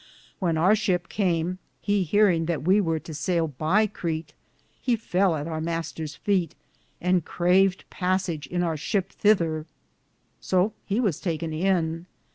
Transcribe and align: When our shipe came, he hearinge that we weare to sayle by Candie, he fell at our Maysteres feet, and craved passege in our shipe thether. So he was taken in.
When 0.39 0.57
our 0.57 0.73
shipe 0.75 1.09
came, 1.09 1.59
he 1.79 2.03
hearinge 2.03 2.47
that 2.47 2.63
we 2.63 2.81
weare 2.81 2.97
to 3.01 3.13
sayle 3.13 3.47
by 3.49 3.85
Candie, 3.85 4.33
he 4.81 4.95
fell 4.95 5.35
at 5.35 5.47
our 5.47 5.61
Maysteres 5.61 6.15
feet, 6.15 6.55
and 6.99 7.23
craved 7.23 7.83
passege 7.91 8.47
in 8.47 8.63
our 8.63 8.77
shipe 8.77 9.09
thether. 9.13 9.65
So 10.39 10.73
he 10.87 10.99
was 10.99 11.19
taken 11.19 11.53
in. 11.53 12.07